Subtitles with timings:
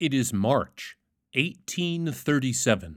[0.00, 0.96] It is March
[1.34, 2.96] 1837,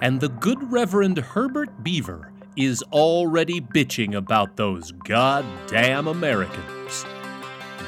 [0.00, 7.04] and the good Reverend Herbert Beaver is already bitching about those goddamn Americans.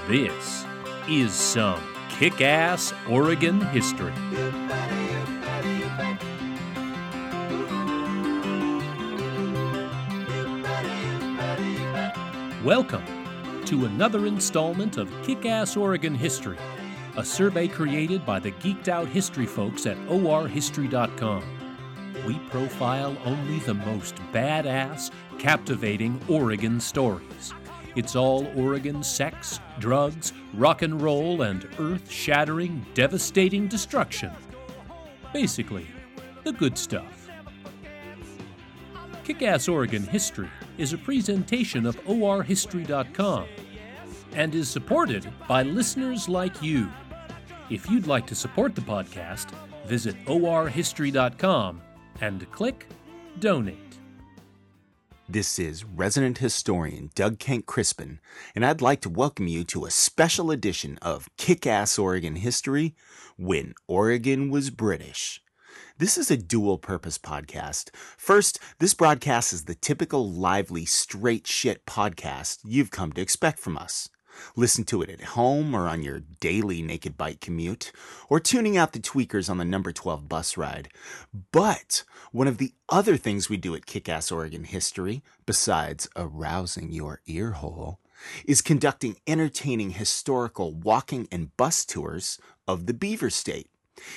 [0.07, 0.67] This
[1.09, 1.80] is some
[2.11, 4.12] kick ass Oregon history.
[12.62, 13.05] Welcome
[13.64, 16.59] to another installment of Kick Ass Oregon History,
[17.17, 21.43] a survey created by the geeked out history folks at orhistory.com.
[22.27, 27.54] We profile only the most badass, captivating Oregon stories.
[27.95, 34.33] It's all Oregon sex, drugs, rock and roll, and earth shattering, devastating destruction.
[35.33, 35.87] Basically,
[36.45, 37.31] the good stuff.
[39.25, 43.47] Kick Ass Oregon History is a presentation of orhistory.com
[44.34, 46.91] and is supported by listeners like you.
[47.69, 49.50] If you'd like to support the podcast,
[49.86, 51.83] visit orhistory.com
[52.20, 52.86] and click
[53.41, 53.98] Donate.
[55.28, 58.20] This is resident historian Doug Kenck-Crispin,
[58.55, 62.95] and I'd like to welcome you to a special edition of Kick Ass Oregon History
[63.36, 65.42] When Oregon Was British.
[65.98, 67.91] This is a dual purpose podcast.
[68.17, 73.77] First, this broadcast is the typical lively, straight shit podcast you've come to expect from
[73.77, 74.08] us.
[74.55, 77.92] Listen to it at home or on your daily naked bike commute,
[78.29, 80.89] or tuning out the tweakers on the number 12 bus ride.
[81.53, 86.92] But one of the other things we do at Kick Ass Oregon History, besides arousing
[86.92, 88.01] your ear hole,
[88.47, 93.69] is conducting entertaining historical walking and bus tours of the Beaver State.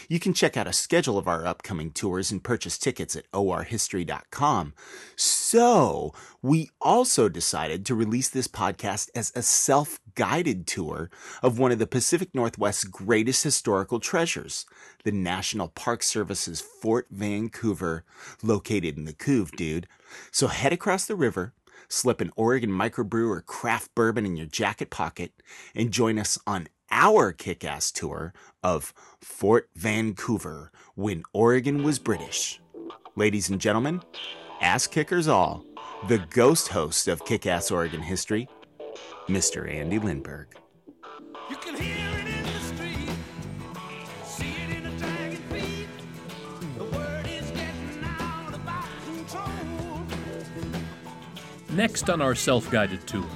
[0.08, 4.73] You can check out a schedule of our upcoming tours and purchase tickets at orhistory.com.
[5.16, 11.09] So, we also decided to release this podcast as a self guided tour
[11.42, 14.66] of one of the Pacific Northwest's greatest historical treasures,
[15.04, 18.03] the National Park Service's Fort Vancouver,
[18.44, 19.88] located in the Couve, dude.
[20.31, 21.53] So, head across the river.
[21.92, 25.34] Slip an Oregon microbrew or craft bourbon in your jacket pocket
[25.74, 28.33] and join us on our kick ass tour
[28.63, 32.59] of Fort Vancouver when Oregon was British.
[33.16, 34.01] Ladies and gentlemen,
[34.61, 35.66] ass kickers all,
[36.07, 38.47] the ghost host of Kick Ass Oregon History,
[39.27, 39.69] Mr.
[39.69, 40.47] Andy Lindberg.
[41.50, 43.09] You can hear it in the street,
[44.23, 45.88] see it in the dragging feet.
[46.77, 50.01] The word is getting out about control.
[51.71, 53.27] Next on our self guided tour,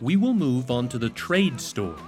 [0.00, 1.98] we will move on to the trade store.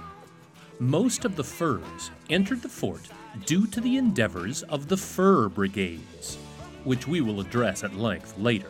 [0.79, 3.01] Most of the furs entered the fort
[3.47, 6.35] due to the endeavors of the fur brigades,
[6.83, 8.69] which we will address at length later.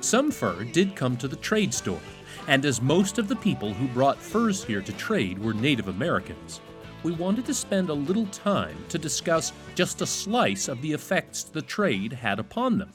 [0.00, 2.00] Some fur did come to the trade store,
[2.48, 6.62] and as most of the people who brought furs here to trade were Native Americans,
[7.02, 11.42] we wanted to spend a little time to discuss just a slice of the effects
[11.42, 12.92] the trade had upon them.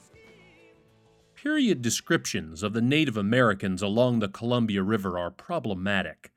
[1.36, 6.32] Period descriptions of the Native Americans along the Columbia River are problematic.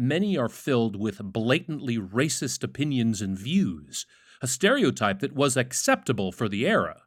[0.00, 4.06] Many are filled with blatantly racist opinions and views,
[4.40, 7.02] a stereotype that was acceptable for the era.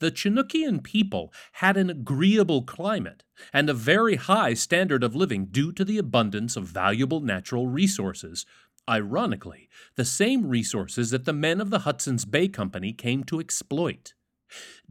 [0.00, 5.70] The Chinookian people had an agreeable climate and a very high standard of living due
[5.70, 8.44] to the abundance of valuable natural resources.
[8.88, 14.14] Ironically, the same resources that the men of the Hudson's Bay Company came to exploit.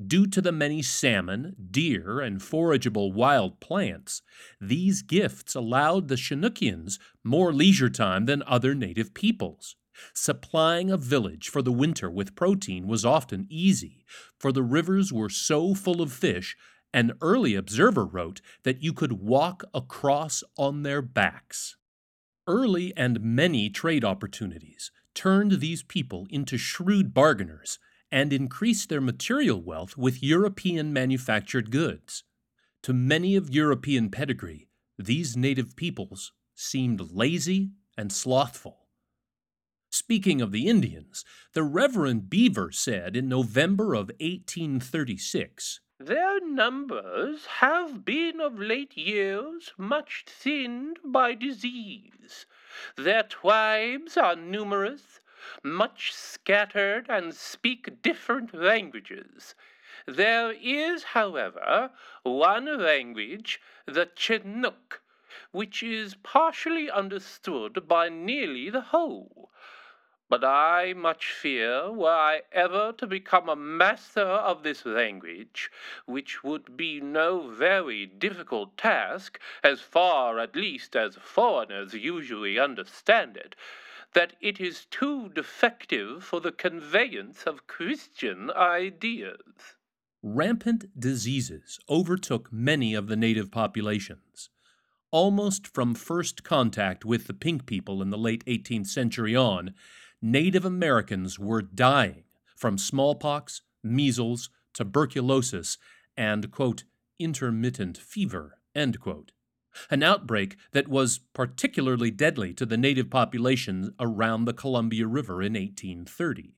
[0.06, 4.22] Due to the many salmon, deer, and forageable wild plants,
[4.62, 9.76] these gifts allowed the Chinookians more leisure time than other native peoples.
[10.14, 14.06] Supplying a village for the winter with protein was often easy,
[14.40, 16.56] for the rivers were so full of fish,
[16.94, 21.78] an early observer wrote that you could walk across on their backs.
[22.46, 27.80] Early and many trade opportunities turned these people into shrewd bargainers
[28.12, 32.24] and increased their material wealth with European manufactured goods.
[32.84, 38.88] To many of European pedigree, these native peoples seemed lazy and slothful.
[39.90, 48.06] Speaking of the Indians, the Reverend Beaver said in November of 1836 Their numbers have
[48.06, 52.46] been of late years much thinned by disease.
[52.96, 55.20] Their tribes are numerous,
[55.62, 59.54] much scattered, and speak different languages.
[60.08, 61.92] There is, however,
[62.24, 65.04] one language, the Chinook,
[65.52, 69.52] which is partially understood by nearly the whole.
[70.30, 75.72] But I much fear, were I ever to become a master of this language,
[76.06, 83.38] which would be no very difficult task, as far at least as foreigners usually understand
[83.38, 83.56] it,
[84.14, 89.76] that it is too defective for the conveyance of Christian ideas.
[90.24, 94.50] Rampant diseases overtook many of the native populations.
[95.12, 99.74] Almost from first contact with the pink people in the late 18th century on,
[100.22, 102.24] Native Americans were dying
[102.56, 105.78] from smallpox, measles, tuberculosis,
[106.18, 106.84] and, quote,
[107.20, 109.32] intermittent fever, end quote.
[109.90, 115.54] An outbreak that was particularly deadly to the native population around the Columbia River in
[115.54, 116.54] 1830.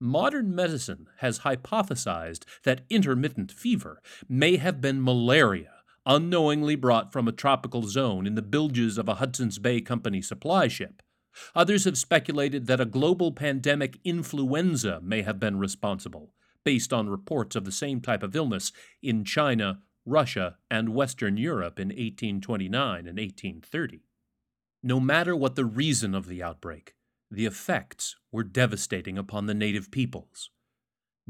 [0.00, 5.72] Modern medicine has hypothesized that intermittent fever may have been malaria
[6.08, 10.66] unknowingly brought from a tropical zone in the bilges of a Hudson's Bay Company supply
[10.66, 11.02] ship.
[11.54, 16.32] Others have speculated that a global pandemic influenza may have been responsible,
[16.64, 18.72] based on reports of the same type of illness
[19.02, 24.00] in China, Russia, and Western Europe in 1829 and 1830.
[24.82, 26.94] No matter what the reason of the outbreak,
[27.30, 30.50] the effects were devastating upon the native peoples.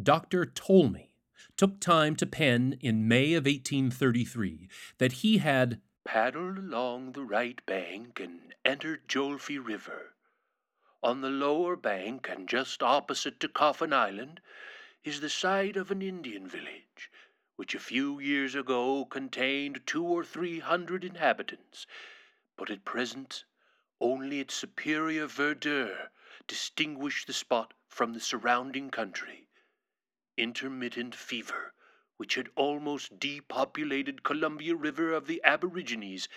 [0.01, 0.45] Dr.
[0.47, 1.11] Tolmie
[1.57, 7.65] took time to pen in May of 1833 that he had paddled along the right
[7.67, 10.15] bank and entered Jolfie River.
[11.03, 14.41] On the lower bank and just opposite to Coffin Island
[15.05, 17.11] is the site of an Indian village,
[17.59, 21.89] which a few years ago contained two or three hundred inhabitants,
[22.57, 23.45] but at present
[24.01, 26.09] only its superior verdure
[26.47, 29.49] distinguish the spot from the surrounding country.
[30.37, 31.75] Intermittent fever,
[32.17, 36.29] which had almost depopulated Columbia River of the Aborigines,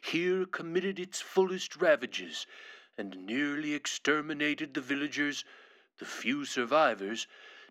[0.00, 2.46] here committed its fullest ravages,
[2.96, 5.44] and nearly exterminated the villagers,
[5.96, 7.26] the few survivors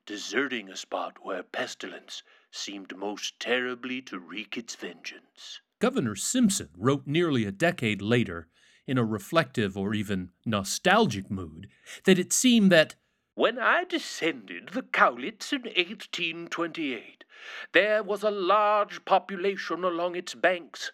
[0.06, 2.22] deserting a spot where pestilence
[2.52, 5.62] seemed most terribly to wreak its vengeance.
[5.80, 8.48] Governor Simpson wrote nearly a decade later,
[8.88, 11.68] in a reflective or even nostalgic mood,
[12.06, 12.96] that it seemed that
[13.36, 17.24] when I descended the Cowlitz in 1828,
[17.72, 20.92] there was a large population along its banks.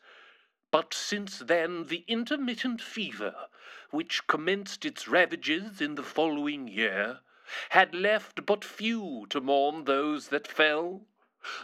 [0.69, 3.47] But since then, the intermittent fever,
[3.91, 7.21] which commenced its ravages in the following year,
[7.69, 11.05] had left but few to mourn those that fell.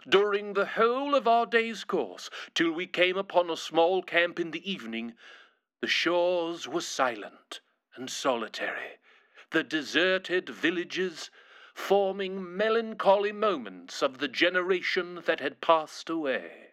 [0.08, 4.52] During the whole of our day's course, till we came upon a small camp in
[4.52, 5.16] the evening,
[5.82, 7.62] the shores were silent
[7.96, 9.00] and solitary
[9.52, 11.32] the deserted villages,
[11.74, 16.68] forming melancholy moments of the generation that had passed away.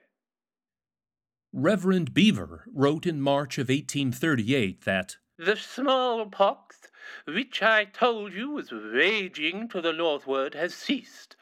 [1.53, 6.91] Reverend Beaver wrote in March of 1838 that The smallpox,
[7.25, 11.37] which I told you was raging to the northward, has ceased,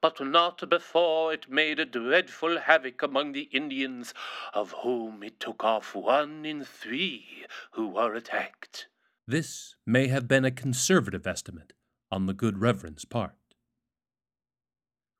[0.00, 4.12] but not before it made a dreadful havoc among the Indians,
[4.52, 8.88] of whom it took off one in three who were attacked.
[9.26, 11.72] This may have been a conservative estimate
[12.10, 13.34] on the good Reverend's part.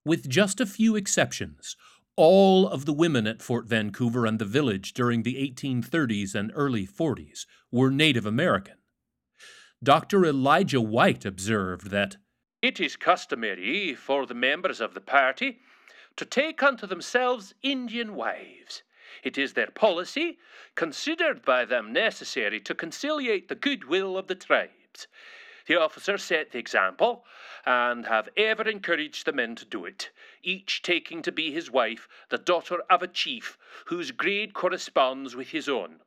[0.05, 1.77] With just a few exceptions,
[2.17, 6.87] all of the women at Fort Vancouver and the village during the 1830s and early
[6.87, 8.77] 40s were Native American.
[9.83, 10.25] Dr.
[10.25, 12.17] Elijah White observed that
[12.63, 15.61] It is customary for the members of the party
[16.17, 18.83] to take unto themselves Indian wives.
[19.23, 20.39] It is their policy,
[20.75, 25.07] considered by them necessary to conciliate the goodwill of the tribes.
[25.67, 27.27] The officers set the example,
[27.65, 30.11] and have ever encouraged the men to do it,
[30.43, 35.49] each taking to be his wife the daughter of a chief whose grade corresponds with
[35.49, 36.01] his own.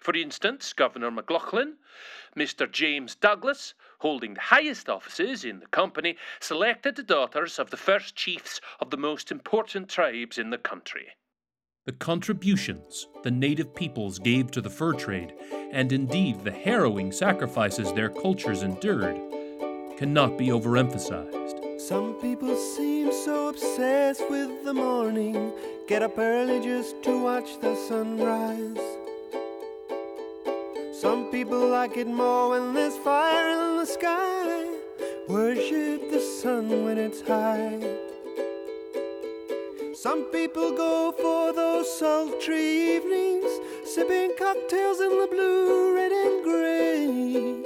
[0.00, 1.78] For instance, Governor McLoughlin,
[2.36, 2.70] Mr.
[2.70, 8.14] James Douglas, holding the highest offices in the company, selected the daughters of the first
[8.16, 11.06] chiefs of the most important tribes in the country.
[11.84, 15.32] the contributions the native peoples gave to the fur trade,
[15.72, 19.18] and indeed the harrowing sacrifices their cultures endured,
[19.98, 21.80] cannot be overemphasized.
[21.80, 25.52] Some people seem so obsessed with the morning,
[25.88, 29.01] get up early just to watch the sunrise.
[31.02, 34.70] Some people like it more when there's fire in the sky,
[35.26, 37.80] worship the sun when it's high.
[39.94, 43.50] Some people go for those sultry evenings,
[43.84, 47.64] sipping cocktails in the blue, red, and gray.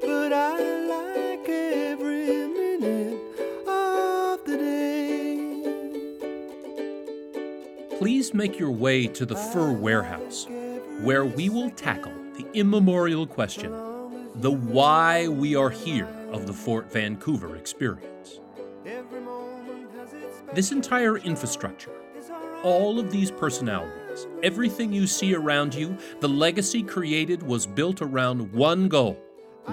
[0.00, 0.58] But I
[0.94, 3.20] like every minute
[3.68, 5.38] of the day.
[7.98, 10.48] Please make your way to the Fur Warehouse,
[11.04, 13.72] where we will tackle the immemorial question
[14.36, 18.38] the why we are here of the Fort Vancouver experience.
[20.54, 21.90] This entire infrastructure,
[22.62, 28.52] all of these personalities, everything you see around you, the legacy created was built around
[28.52, 29.20] one goal,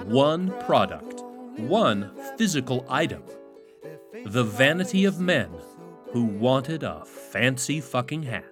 [0.04, 1.22] one product,
[1.56, 3.22] one physical item
[4.24, 5.48] the vanity of men
[6.10, 8.44] who wanted a fancy fucking hat.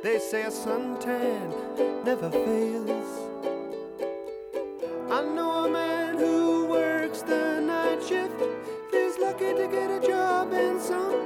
[0.00, 3.10] They say a suntan never fails.
[5.10, 8.32] I know a man who works the night shift.
[8.92, 11.18] He's lucky to get a job in some.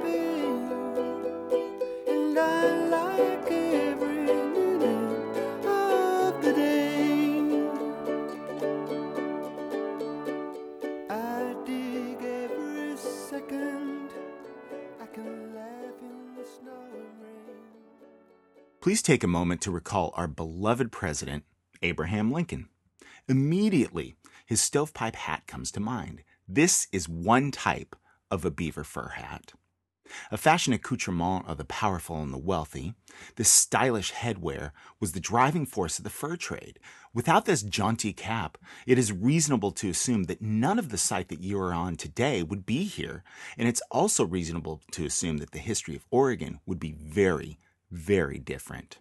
[18.83, 21.45] Please take a moment to recall our beloved president,
[21.81, 22.67] Abraham Lincoln.
[23.29, 26.21] Immediately, his stovepipe hat comes to mind.
[26.49, 27.95] This is one type
[28.29, 29.53] of a beaver fur hat.
[30.31, 32.93] A fashion accoutrement of the powerful and the wealthy,
[33.37, 36.77] this stylish headwear was the driving force of the fur trade.
[37.13, 41.39] Without this jaunty cap, it is reasonable to assume that none of the site that
[41.39, 43.23] you are on today would be here,
[43.57, 47.59] and it's also reasonable to assume that the history of Oregon would be very,
[47.93, 48.97] very different.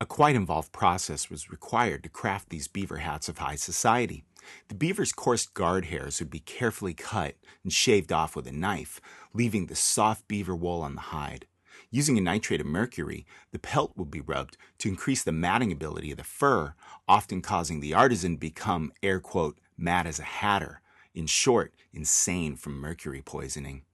[0.00, 4.24] A quite involved process was required to craft these beaver hats of high society.
[4.68, 7.34] The beaver's coarse guard hairs would be carefully cut
[7.64, 9.00] and shaved off with a knife,
[9.34, 11.46] leaving the soft beaver wool on the hide.
[11.90, 16.12] Using a nitrate of mercury, the pelt would be rubbed to increase the matting ability
[16.12, 16.74] of the fur,
[17.08, 20.82] often causing the artisan to become, air quote, mad as a hatter.
[21.14, 23.85] In short, insane from mercury poisoning.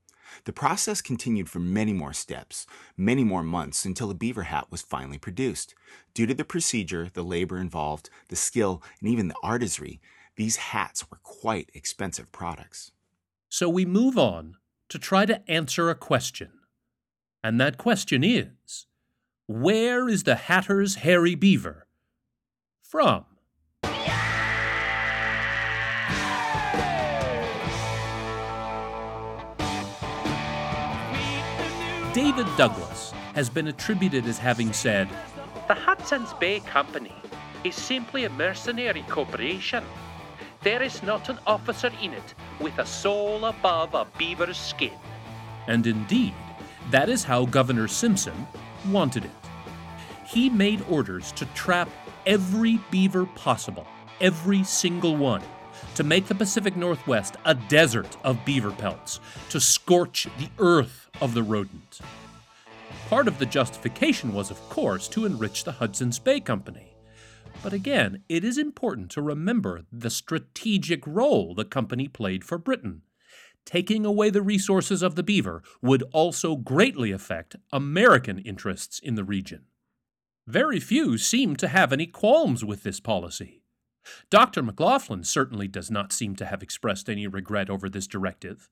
[0.45, 4.83] The process continued for many more steps, many more months until a beaver hat was
[4.83, 5.75] finally produced.
[6.15, 10.01] Due to the procedure, the labor involved, the skill, and even the artistry,
[10.37, 12.93] these hats were quite expensive products.
[13.49, 14.57] So we move on
[14.89, 16.53] to try to answer a question.
[17.45, 18.87] And that question is
[19.47, 21.87] Where is the Hatter's Hairy Beaver
[22.83, 23.25] from?
[32.15, 35.09] David Douglas has been attributed as having said,
[35.67, 37.15] The Hudson's Bay Company
[37.65, 39.83] is simply a mercenary corporation.
[40.61, 44.93] There is not an officer in it with a soul above a beaver's skin.
[45.69, 46.35] and indeed,
[46.91, 48.47] that is how Governor Simpson
[48.91, 49.31] wanted it.
[50.27, 51.89] He made orders to trap
[52.27, 53.87] every beaver possible,
[54.21, 55.43] every single one,
[55.95, 59.21] to make the Pacific Northwest a desert of beaver pelts,
[59.51, 62.01] to scorch the earth of the rodent.
[63.09, 66.95] Part of the justification was, of course, to enrich the Hudson's Bay Company.
[67.63, 73.03] But again, it is important to remember the strategic role the company played for Britain.
[73.65, 79.25] Taking away the resources of the beaver would also greatly affect American interests in the
[79.25, 79.67] region.
[80.47, 83.62] Very few seem to have any qualms with this policy.
[84.31, 84.63] Dr.
[84.63, 88.69] McLoughlin certainly does not seem to have expressed any regret over this directive.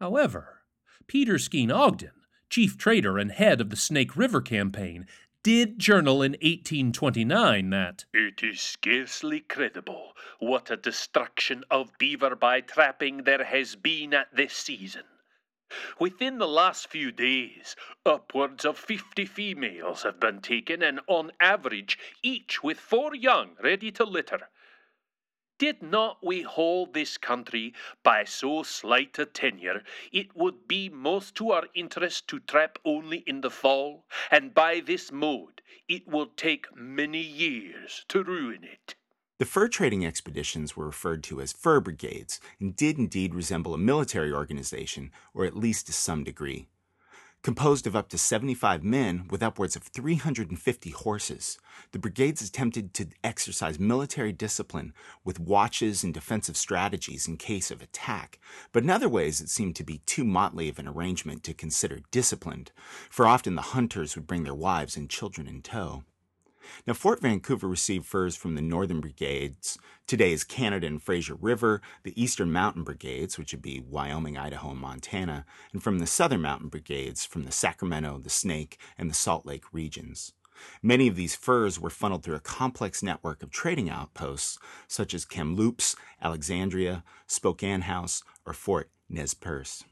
[0.00, 0.62] However,
[1.06, 2.12] Peter Skene Ogden,
[2.50, 5.06] chief trader and head of the Snake River campaign,
[5.42, 12.60] did journal in 1829 that It is scarcely credible what a destruction of beaver by
[12.60, 15.04] trapping there has been at this season.
[15.98, 21.98] Within the last few days, upwards of 50 females have been taken, and on average,
[22.22, 24.48] each with four young ready to litter.
[25.58, 31.34] Did not we hold this country by so slight a tenure, it would be most
[31.34, 36.28] to our interest to trap only in the fall, and by this mode it will
[36.28, 38.94] take many years to ruin it.
[39.38, 43.78] The fur trading expeditions were referred to as fur brigades and did indeed resemble a
[43.78, 46.66] military organization, or at least to some degree.
[47.42, 51.56] Composed of up to 75 men with upwards of 350 horses,
[51.92, 54.92] the brigades attempted to exercise military discipline
[55.22, 58.40] with watches and defensive strategies in case of attack,
[58.72, 62.00] but in other ways it seemed to be too motley of an arrangement to consider
[62.10, 62.72] disciplined,
[63.08, 66.02] for often the hunters would bring their wives and children in tow.
[66.86, 72.20] Now, Fort Vancouver received furs from the Northern Brigades, today's Canada and Fraser River, the
[72.20, 76.68] Eastern Mountain Brigades, which would be Wyoming, Idaho, and Montana, and from the Southern Mountain
[76.68, 80.32] Brigades from the Sacramento, the Snake, and the Salt Lake regions.
[80.82, 84.58] Many of these furs were funneled through a complex network of trading outposts,
[84.88, 89.84] such as Kamloops, Alexandria, Spokane House, or Fort Nez Perce.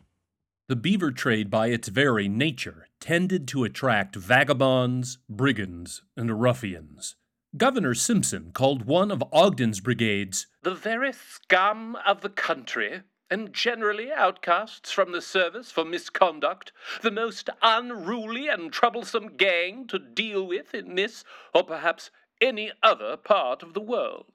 [0.68, 7.14] The beaver trade, by its very nature, tended to attract vagabonds, brigands, and ruffians.
[7.56, 14.12] Governor Simpson called one of Ogden's brigades The very scum of the country, and generally
[14.12, 20.75] outcasts from the service for misconduct, the most unruly and troublesome gang to deal with
[20.75, 21.23] in this
[21.54, 24.32] or perhaps any other part of the world.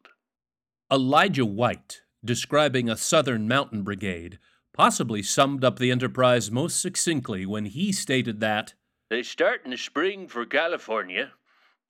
[0.89, 4.39] Elijah White, describing a Southern mountain brigade,
[4.73, 8.73] possibly summed up the enterprise most succinctly when he stated that
[9.09, 11.33] They start in the spring for California,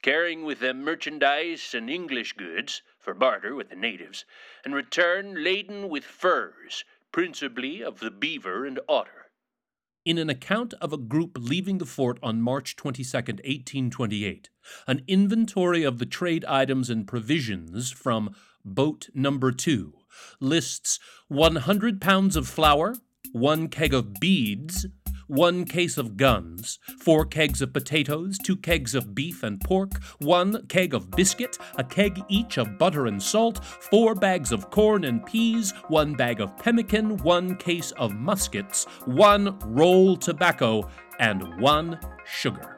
[0.01, 4.25] carrying with them merchandise and English goods for barter with the natives,
[4.65, 9.21] and return laden with furs, principally of the beaver and otter.
[10.03, 14.50] In an account of a group leaving the fort on March 22, 1828,
[14.88, 19.94] an inventory of the trade items and provisions from boat number 2
[20.39, 22.96] lists 100 pounds of flour,
[23.32, 24.86] one keg of beads,
[25.27, 30.65] one case of guns, four kegs of potatoes, two kegs of beef and pork, one
[30.68, 35.25] keg of biscuit, a keg each of butter and salt, four bags of corn and
[35.25, 40.86] peas, one bag of pemmican, one case of muskets, one roll tobacco,
[41.20, 42.77] and one sugar.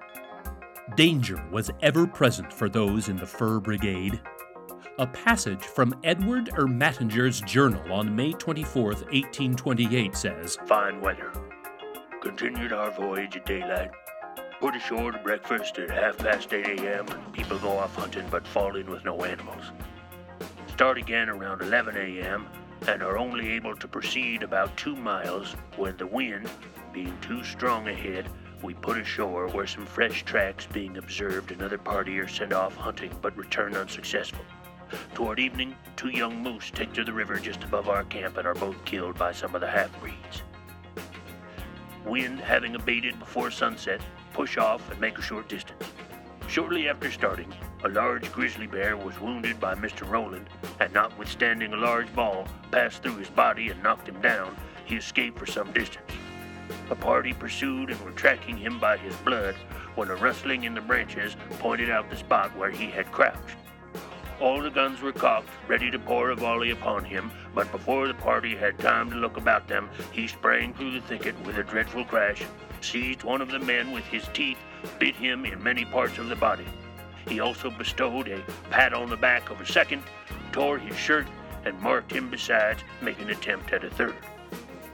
[0.95, 4.21] Danger was ever present for those in the Fur Brigade.
[4.99, 11.31] A passage from Edward Ermatinger's journal on May 24, 1828 says Fine weather.
[12.21, 13.89] Continued our voyage at daylight.
[14.59, 17.07] Put ashore to breakfast at half past 8 a.m.
[17.31, 19.63] people go off hunting but fall in with no animals.
[20.67, 22.45] Start again around 11 a.m.
[22.87, 26.47] and are only able to proceed about two miles when the wind,
[26.91, 28.29] being too strong ahead,
[28.61, 33.11] we put ashore where some fresh tracks being observed another party are sent off hunting
[33.23, 34.45] but return unsuccessful.
[35.13, 38.55] Toward evening, two young moose take to the river just above our camp and are
[38.55, 40.43] both killed by some of the half-breeds.
[42.05, 44.01] Wind having abated before sunset,
[44.33, 45.83] push off and make a short distance.
[46.47, 47.51] Shortly after starting,
[47.83, 50.07] a large grizzly bear was wounded by Mr.
[50.07, 54.95] Rowland, and notwithstanding a large ball passed through his body and knocked him down, he
[54.95, 56.11] escaped for some distance.
[56.89, 59.55] A party pursued and were tracking him by his blood
[59.95, 63.57] when a rustling in the branches pointed out the spot where he had crouched.
[64.39, 68.13] All the guns were cocked, ready to pour a volley upon him, but before the
[68.13, 72.03] party had time to look about them, he sprang through the thicket with a dreadful
[72.03, 72.43] crash,
[72.81, 74.57] seized one of the men with his teeth,
[74.99, 76.65] bit him in many parts of the body.
[77.27, 80.03] He also bestowed a pat on the back of a second,
[80.51, 81.27] tore his shirt,
[81.63, 84.15] and marked him besides, making an attempt at a third.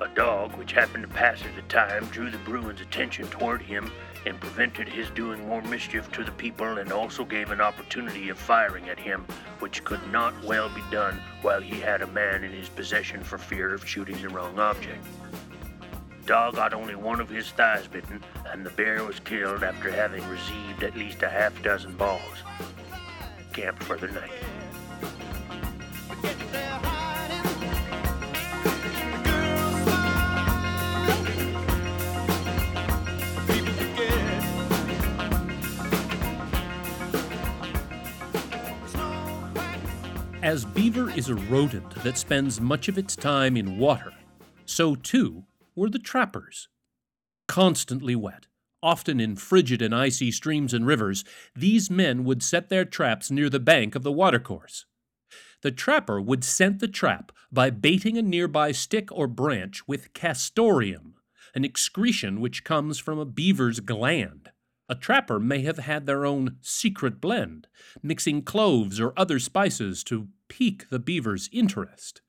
[0.02, 3.92] A dog, which happened to pass at the time, drew the Bruins' attention toward him
[4.26, 8.38] and prevented his doing more mischief to the people and also gave an opportunity of
[8.38, 9.26] firing at him,
[9.60, 13.38] which could not well be done while he had a man in his possession for
[13.38, 15.06] fear of shooting the wrong object.
[16.26, 20.28] Dog got only one of his thighs bitten, and the bear was killed after having
[20.28, 22.44] received at least a half dozen balls.
[23.52, 24.32] Camped for the night.
[40.50, 44.12] As beaver is a rodent that spends much of its time in water,
[44.66, 45.44] so too
[45.76, 46.70] were the trappers.
[47.48, 48.48] Constantly wet,
[48.82, 51.24] often in frigid and icy streams and rivers,
[51.56, 54.88] these men would set their traps near the bank of the watercourse.
[55.62, 61.14] The trapper would scent the trap by baiting a nearby stick or branch with castoreum,
[61.54, 64.50] an excretion which comes from a beaver's gland.
[64.92, 67.68] A trapper may have had their own secret blend,
[68.02, 72.22] mixing cloves or other spices to pique the beaver's interest.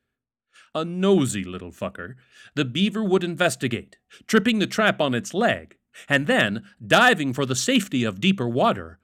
[0.75, 2.17] A nosy little fucker,
[2.55, 3.97] the beaver would investigate,
[4.27, 9.01] tripping the trap on its leg, and then, diving for the safety of deeper water,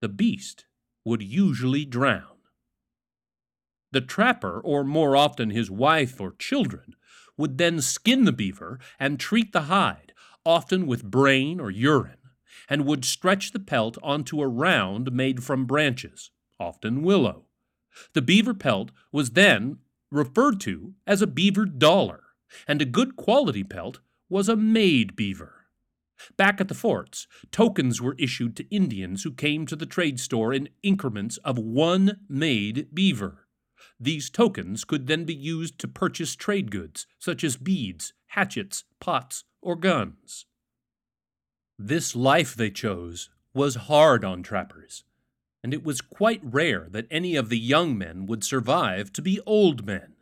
[0.00, 0.66] the beast
[1.04, 2.38] would usually drown.
[3.92, 6.96] The trapper, or more often his wife or children,
[7.36, 10.12] would then skin the beaver and treat the hide,
[10.44, 12.18] often with brain or urine
[12.68, 17.46] and would stretch the pelt onto a round made from branches, often willow.
[18.12, 19.78] The beaver pelt was then
[20.10, 22.22] referred to as a beaver dollar,
[22.66, 25.66] and a good quality pelt was a made beaver.
[26.36, 30.52] Back at the forts, tokens were issued to Indians who came to the trade store
[30.52, 33.48] in increments of one made beaver.
[34.00, 39.44] These tokens could then be used to purchase trade goods, such as beads, hatchets, pots,
[39.60, 40.46] or guns.
[41.86, 45.04] This life they chose was hard on trappers,
[45.62, 49.38] and it was quite rare that any of the young men would survive to be
[49.44, 50.14] old men.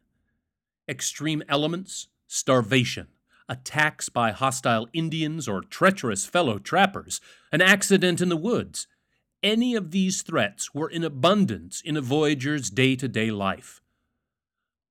[0.88, 3.06] Extreme elements, starvation,
[3.48, 7.20] attacks by hostile Indians or treacherous fellow trappers,
[7.52, 8.88] an accident in the woods,
[9.40, 13.80] any of these threats were in abundance in a voyager's day to day life.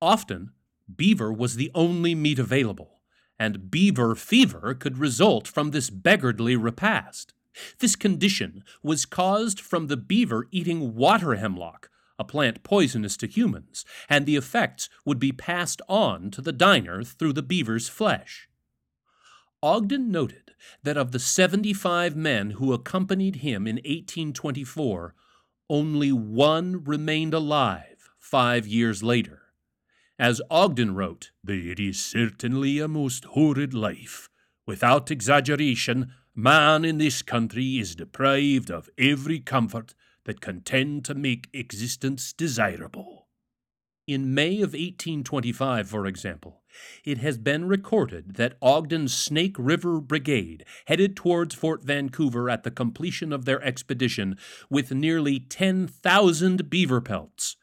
[0.00, 0.52] Often,
[0.96, 3.01] beaver was the only meat available,
[3.42, 7.34] and beaver fever could result from this beggarly repast.
[7.80, 13.84] This condition was caused from the beaver eating water hemlock, a plant poisonous to humans,
[14.08, 18.48] and the effects would be passed on to the diner through the beaver's flesh.
[19.60, 20.52] Ogden noted
[20.84, 25.16] that of the 75 men who accompanied him in 1824,
[25.68, 29.41] only one remained alive five years later.
[30.22, 34.28] As Ogden wrote, It is certainly a most horrid life.
[34.64, 41.16] Without exaggeration, man in this country is deprived of every comfort that can tend to
[41.16, 43.26] make existence desirable.
[44.06, 46.62] In May of 1825, for example,
[47.04, 52.70] it has been recorded that Ogden's Snake River Brigade headed towards Fort Vancouver at the
[52.70, 54.38] completion of their expedition
[54.70, 57.56] with nearly 10,000 beaver pelts,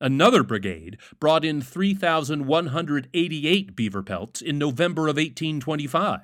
[0.00, 6.20] Another brigade brought in 3,188 beaver pelts in November of 1825.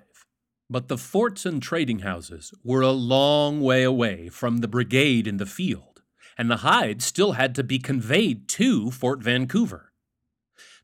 [0.70, 5.36] But the forts and trading houses were a long way away from the brigade in
[5.36, 6.00] the field,
[6.38, 9.92] and the hides still had to be conveyed to Fort Vancouver.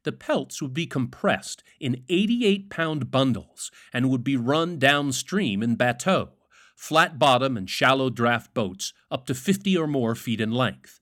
[0.05, 5.77] The pelts would be compressed in 88 pound bundles and would be run downstream in
[5.77, 6.33] bateaux,
[6.77, 11.01] flat bottom and shallow draft boats up to 50 or more feet in length.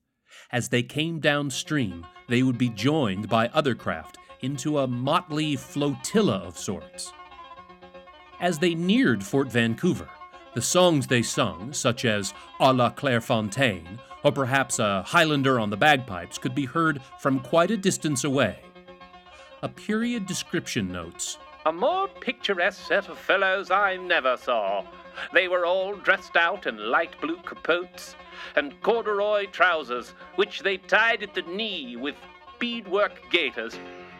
[0.52, 6.38] As they came downstream, they would be joined by other craft into a motley flotilla
[6.38, 7.12] of sorts.
[8.40, 10.08] As they neared Fort Vancouver,
[10.54, 15.76] the songs they sung, such as A la Clairefontaine, or perhaps a Highlander on the
[15.76, 18.58] bagpipes, could be heard from quite a distance away.
[19.62, 24.84] A period description notes A more picturesque set of fellows I never saw.
[25.32, 28.16] They were all dressed out in light blue capotes,
[28.56, 32.16] and corduroy trousers, which they tied at the knee with
[32.58, 33.78] beadwork gaiters.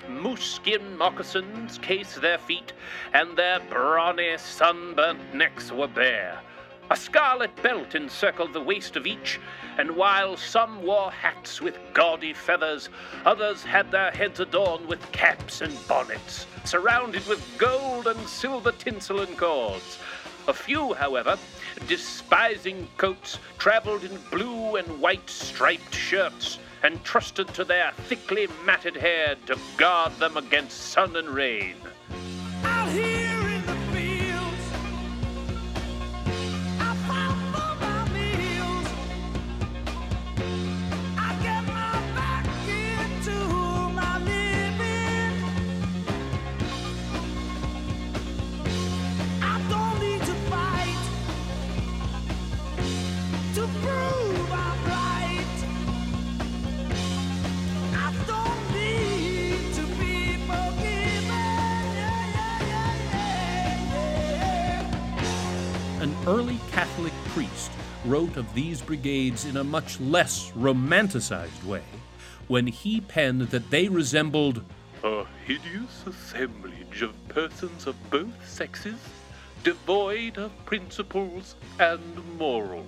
[0.08, 2.72] Moose skin moccasins cased their feet,
[3.12, 6.40] and their brawny, sunburnt necks were bare.
[6.92, 9.38] A scarlet belt encircled the waist of each,
[9.78, 12.88] and while some wore hats with gaudy feathers,
[13.24, 19.20] others had their heads adorned with caps and bonnets, surrounded with gold and silver tinsel
[19.20, 20.00] and cords.
[20.48, 21.38] A few, however,
[21.86, 28.96] despising coats, traveled in blue and white striped shirts, and trusted to their thickly matted
[28.96, 31.76] hair to guard them against sun and rain.
[68.10, 71.84] Wrote of these brigades in a much less romanticized way
[72.48, 74.64] when he penned that they resembled
[75.04, 78.98] A hideous assemblage of persons of both sexes,
[79.62, 82.02] devoid of principles and
[82.36, 82.84] morals.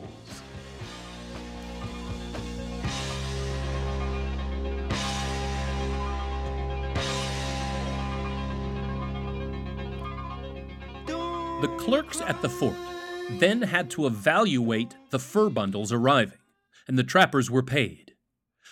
[11.07, 12.92] The clerks at the fort
[13.39, 16.39] then had to evaluate the fur bundles arriving,
[16.87, 18.15] and the trappers were paid.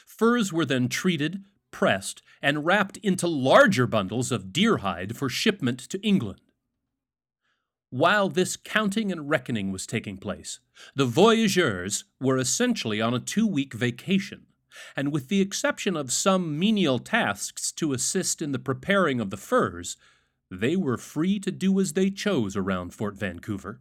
[0.06, 5.78] Furs were then treated, pressed, and wrapped into larger bundles of deer hide for shipment
[5.80, 6.40] to England.
[7.90, 10.60] While this counting and reckoning was taking place,
[10.94, 14.46] the voyageurs were essentially on a two week vacation,
[14.94, 19.36] and with the exception of some menial tasks to assist in the preparing of the
[19.36, 19.96] furs,
[20.50, 23.80] they were free to do as they chose around Fort Vancouver.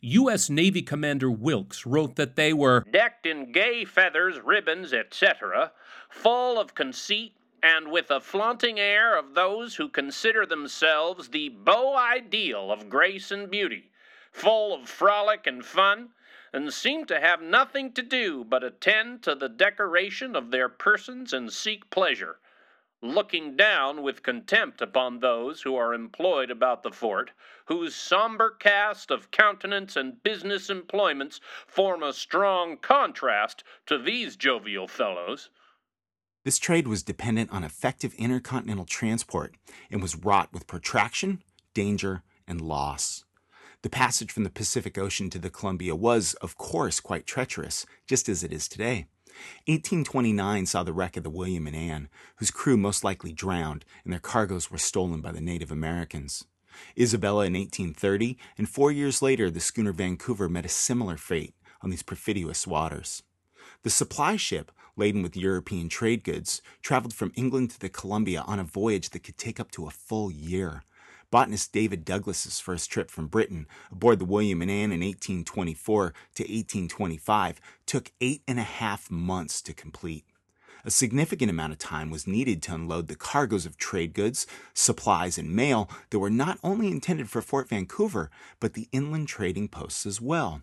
[0.00, 0.50] U.S.
[0.50, 5.72] Navy Commander Wilkes wrote that they were decked in gay feathers, ribbons, etc.,
[6.08, 11.96] full of conceit, and with a flaunting air of those who consider themselves the beau
[11.96, 13.90] ideal of grace and beauty,
[14.32, 16.10] full of frolic and fun,
[16.52, 21.32] and seem to have nothing to do but attend to the decoration of their persons
[21.32, 22.38] and seek pleasure
[23.02, 27.32] looking down with contempt upon those who are employed about the fort,
[27.66, 34.86] whose somber cast of countenance and business employments form a strong contrast to these jovial
[34.86, 35.50] fellows.
[36.44, 39.56] This trade was dependent on effective intercontinental transport
[39.90, 41.42] and was wrought with protraction,
[41.74, 43.24] danger, and loss.
[43.82, 48.28] The passage from the Pacific Ocean to the Columbia was, of course, quite treacherous, just
[48.28, 49.06] as it is today.
[49.66, 54.12] 1829 saw the wreck of the William and Anne, whose crew most likely drowned and
[54.12, 56.44] their cargoes were stolen by the Native Americans.
[56.98, 61.90] Isabella in 1830, and four years later, the schooner Vancouver met a similar fate on
[61.90, 63.22] these perfidious waters.
[63.82, 68.58] The supply ship, laden with European trade goods, traveled from England to the Columbia on
[68.58, 70.82] a voyage that could take up to a full year.
[71.32, 76.42] Botanist David Douglas's first trip from Britain aboard the William and Anne in 1824 to
[76.42, 80.26] 1825 took eight and a half months to complete.
[80.84, 85.38] A significant amount of time was needed to unload the cargoes of trade goods, supplies,
[85.38, 90.04] and mail that were not only intended for Fort Vancouver, but the inland trading posts
[90.04, 90.60] as well.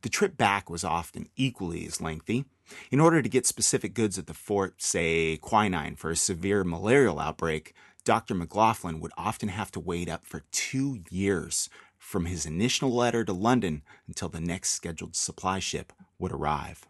[0.00, 2.46] The trip back was often equally as lengthy.
[2.90, 7.18] In order to get specific goods at the fort, say quinine for a severe malarial
[7.18, 7.74] outbreak,
[8.08, 8.34] Dr.
[8.34, 11.68] McLoughlin would often have to wait up for two years
[11.98, 16.88] from his initial letter to London until the next scheduled supply ship would arrive.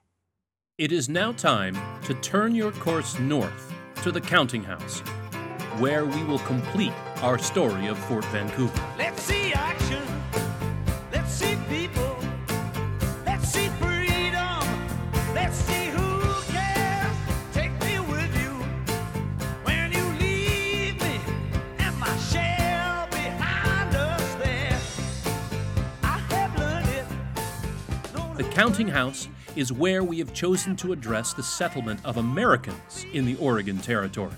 [0.79, 5.01] It is now time to turn your course north to the counting house,
[5.81, 8.81] where we will complete our story of Fort Vancouver.
[8.97, 10.08] Let's see action.
[28.59, 33.37] Counting house is where we have chosen to address the settlement of Americans in the
[33.37, 34.35] Oregon Territory.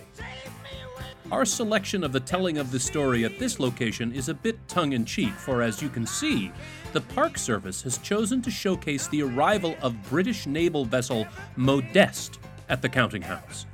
[1.33, 4.93] Our selection of the telling of the story at this location is a bit tongue
[4.93, 6.53] in cheek, for as you can see,
[6.93, 12.83] the Park Service has chosen to showcase the arrival of British naval vessel Modeste at
[12.83, 13.65] the counting house.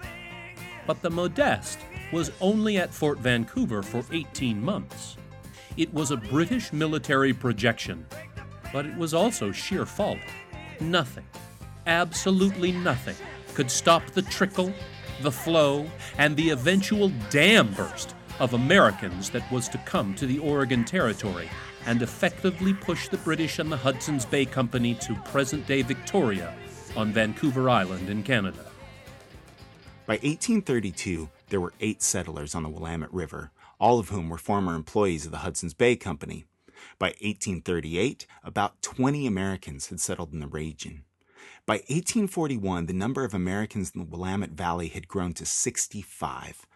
[0.87, 1.81] But the Modeste
[2.13, 5.17] was only at Fort Vancouver for 18 months.
[5.77, 8.07] It was a British military projection,
[8.73, 10.21] but it was also sheer folly.
[10.81, 11.25] Nothing,
[11.87, 13.17] absolutely nothing,
[13.55, 14.73] could stop the trickle,
[15.23, 15.87] the flow,
[16.19, 21.49] and the eventual dam burst of Americans that was to come to the Oregon Territory
[21.87, 26.55] and effectively push the British and the Hudson's Bay Company to present day Victoria
[26.97, 28.67] on Vancouver Island in Canada.
[30.07, 33.51] By 1832, there were eight settlers on the Willamette River,
[33.81, 36.45] all of whom were former employees of the Hudson's Bay Company.
[36.99, 41.05] By 1838, about 20 Americans had settled in the region.
[41.67, 46.67] By 1841, the number of Americans in the Willamette Valley had grown to 65.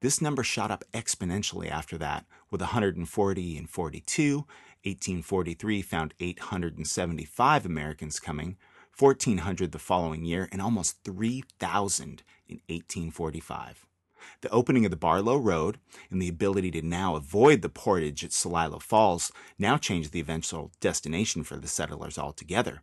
[0.00, 4.46] This number shot up exponentially after that, with 140 in 42.
[4.84, 8.56] 1843 found 875 Americans coming,
[8.96, 13.87] 1,400 the following year, and almost 3,000 in 1845.
[14.40, 15.78] The opening of the Barlow Road
[16.10, 20.72] and the ability to now avoid the portage at Celilo Falls now changed the eventual
[20.80, 22.82] destination for the settlers altogether.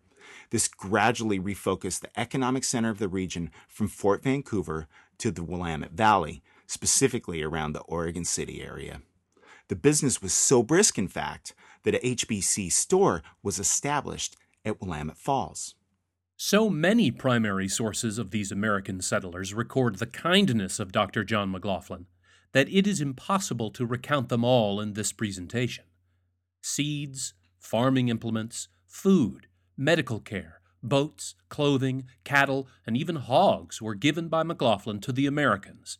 [0.50, 4.88] This gradually refocused the economic center of the region from Fort Vancouver
[5.20, 9.02] to the Willamette Valley, specifically around the Oregon City area.
[9.68, 15.18] The business was so brisk, in fact, that a HBC store was established at Willamette
[15.18, 15.75] Falls.
[16.38, 21.24] So many primary sources of these American settlers record the kindness of Dr.
[21.24, 22.08] John McLoughlin
[22.52, 25.86] that it is impossible to recount them all in this presentation.
[26.62, 34.44] Seeds, farming implements, food, medical care, boats, clothing, cattle, and even hogs were given by
[34.44, 36.00] McLoughlin to the Americans,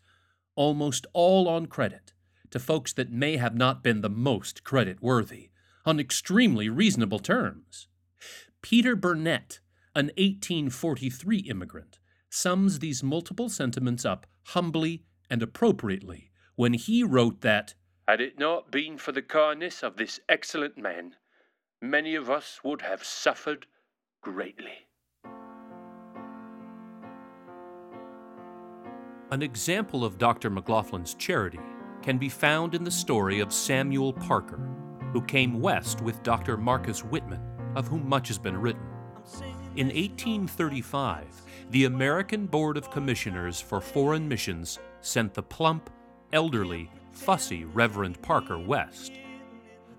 [0.56, 2.12] almost all on credit,
[2.50, 5.50] to folks that may have not been the most credit worthy,
[5.86, 7.88] on extremely reasonable terms.
[8.62, 9.60] Peter Burnett,
[9.96, 17.76] an 1843 immigrant, sums these multiple sentiments up humbly and appropriately when he wrote that
[18.08, 21.16] Had it not been for the kindness of this excellent man,
[21.82, 23.68] many of us would have suffered
[24.22, 24.88] greatly.
[29.32, 30.52] An example of Dr.
[30.52, 31.60] McLoughlin's charity
[32.02, 34.60] can be found in the story of Samuel Parker,
[35.14, 36.58] who came west with Dr.
[36.58, 37.42] Marcus Whitman,
[37.76, 38.95] of whom much has been written.
[39.76, 41.26] In 1835,
[41.72, 45.90] the American Board of Commissioners for Foreign Missions sent the plump,
[46.32, 49.12] elderly, fussy Reverend Parker west.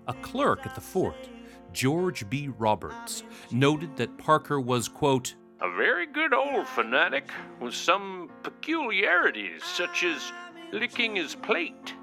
[0.07, 1.29] A clerk at the fort,
[1.73, 2.49] George B.
[2.57, 7.29] Roberts, noted that Parker was, quote, A very good old fanatic
[7.61, 10.31] with some peculiarities, such as
[10.71, 11.93] licking his plate.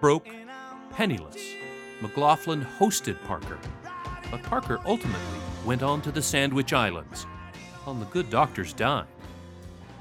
[0.00, 0.28] broke,
[0.92, 1.52] penniless.
[2.00, 3.58] McLoughlin hosted Parker,
[4.30, 7.26] but Parker ultimately went on to the Sandwich Islands
[7.86, 9.06] on the good doctor's dime,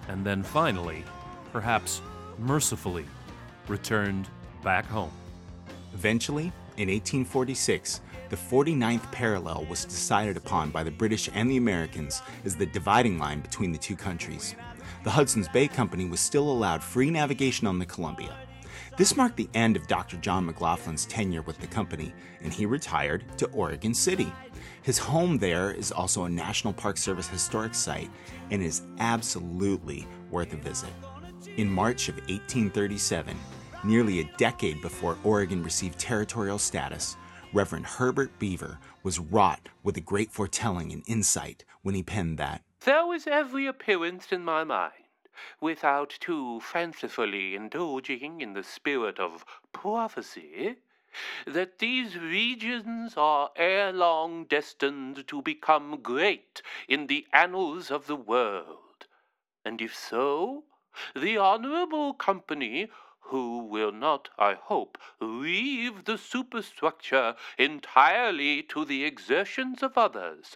[0.07, 1.03] and then finally,
[1.51, 2.01] perhaps
[2.37, 3.03] mercifully,
[3.67, 4.29] returned
[4.63, 5.11] back home.
[5.93, 7.99] Eventually, In 1846,
[8.29, 13.17] the 49th parallel was decided upon by the British and the Americans as the dividing
[13.17, 14.55] line between the two countries.
[15.03, 18.37] The Hudson's Bay Company was still allowed free navigation on the Columbia.
[18.97, 20.17] This marked the end of Dr.
[20.17, 24.33] John McLoughlin's tenure with the company, and he retired to Oregon City.
[24.81, 28.09] His home there is also a National Park Service historic site
[28.49, 30.89] and is absolutely worth a visit.
[31.57, 33.37] In March of 1837,
[33.83, 37.17] nearly a decade before Oregon received territorial status,
[37.53, 42.63] Reverend Herbert Beaver was wrought with a great foretelling and insight when he penned that.
[42.83, 44.93] There was every appearance in my mind,
[45.59, 50.77] without too fancifully indulging in the spirit of prophecy,
[51.45, 58.15] that these regions are ere long destined to become great in the annals of the
[58.15, 59.07] world.
[59.63, 60.65] And if so,
[61.15, 69.83] the honorable company who will not, I hope, leave the superstructure entirely to the exertions
[69.83, 70.55] of others,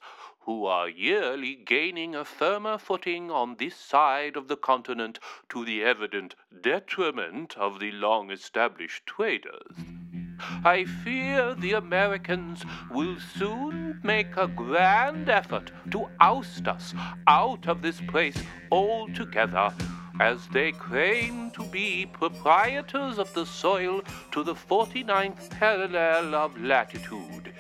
[0.52, 5.82] who are yearly gaining a firmer footing on this side of the continent to the
[5.82, 9.78] evident detriment of the long established traders.
[10.66, 16.94] I fear the Americans will soon make a grand effort to oust us
[17.28, 19.74] out of this place altogether
[20.20, 24.02] as they claim to be proprietors of the soil
[24.34, 27.54] to the 49th parallel of latitude.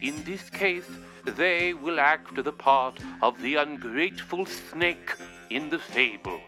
[0.00, 0.88] In this case,
[1.24, 5.16] they will act the part of the ungrateful snake
[5.50, 6.40] in the fable.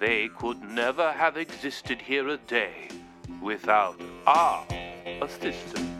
[0.00, 2.88] They could never have existed here a day
[3.40, 4.66] without our
[5.22, 5.93] assistance.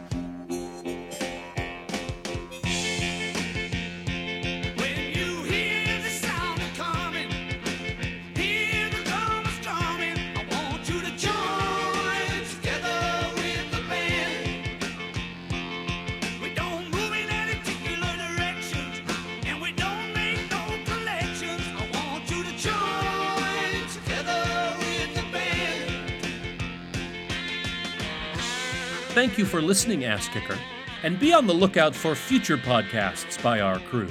[29.24, 30.58] Thank you for listening, Ass Kicker,
[31.02, 34.10] and be on the lookout for future podcasts by our crew.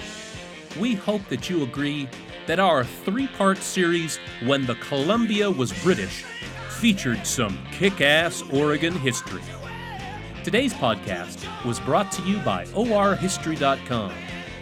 [0.80, 2.10] We hope that you agree
[2.47, 6.23] that our three part series, When the Columbia Was British,
[6.67, 9.43] featured some kick ass Oregon history.
[10.43, 14.13] Today's podcast was brought to you by orhistory.com.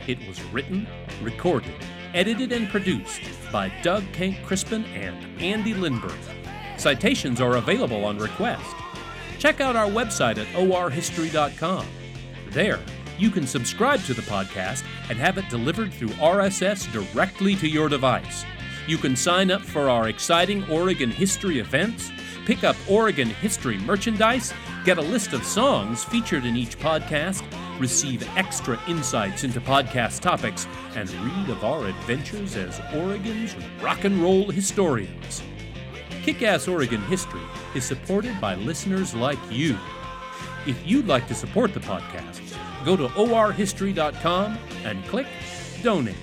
[0.06, 0.86] It was written,
[1.22, 1.76] recorded,
[2.14, 3.22] edited, and produced
[3.54, 6.20] by Doug Kenck-Crispin and Andy Lindberg.
[6.78, 8.76] Citations are available on request
[9.42, 11.88] check out our website at orhistory.com.
[12.52, 12.80] There,
[13.18, 17.90] you can subscribe to the podcast and have it delivered through RSS directly to your
[17.90, 18.46] device.
[18.86, 22.12] You can sign up for our exciting Oregon history events,
[22.46, 24.54] pick up Oregon history merchandise,
[24.86, 27.44] get a list of songs featured in each podcast,
[27.80, 34.22] receive extra insights into podcast topics, and read of our adventures as Oregon's rock and
[34.22, 35.42] roll historians.
[36.24, 37.42] Kick Ass Oregon History
[37.74, 39.76] is supported by listeners like you.
[40.68, 42.56] If you'd like to support the podcast,
[42.86, 45.26] go to orhistory.com and click
[45.82, 46.16] Donate.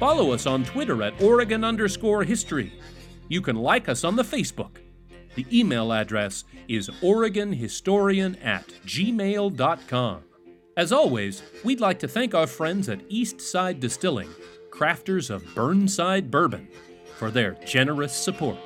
[0.00, 2.72] Follow us on Twitter at Oregon underscore history.
[3.28, 4.78] You can like us on the Facebook.
[5.36, 10.24] The email address is OregonHistorian at gmail.com.
[10.76, 14.28] As always, we'd like to thank our friends at East Side Distilling,
[14.70, 16.66] crafters of Burnside Bourbon,
[17.16, 18.58] for their generous support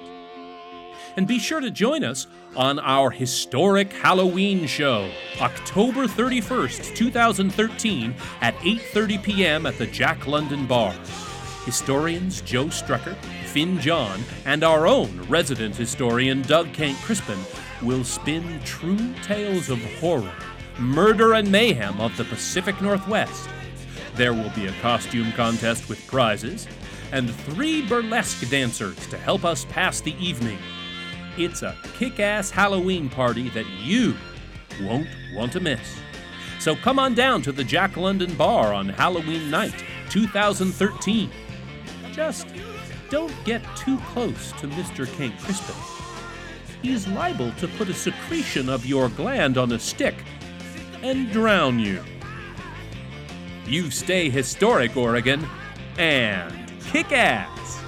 [1.18, 8.54] and be sure to join us on our historic Halloween show, October 31st, 2013 at
[8.58, 9.66] 8:30 p.m.
[9.66, 10.94] at the Jack London Bar.
[11.64, 17.40] Historians Joe Streckert, Finn John, and our own resident historian Doug Kenck-Crispin
[17.82, 20.32] will spin true tales of horror,
[20.78, 23.48] murder, and mayhem of the Pacific Northwest.
[24.14, 26.68] There will be a costume contest with prizes,
[27.10, 30.58] and three burlesque dancers to help us pass the evening.
[31.38, 34.16] It's a kick ass Halloween party that you
[34.82, 36.00] won't want to miss.
[36.58, 41.30] So come on down to the Jack London Bar on Halloween night 2013.
[42.10, 42.48] Just
[43.08, 45.06] don't get too close to Mr.
[45.16, 45.76] Kenck-Crispin.
[46.82, 50.16] He's liable to put a secretion of your gland on a stick
[51.04, 52.02] and drown you.
[53.64, 55.46] You stay historic, Oregon,
[55.98, 56.52] and
[56.86, 57.80] kick ass!